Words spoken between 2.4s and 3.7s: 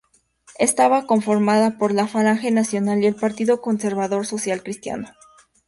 Nacional y el Partido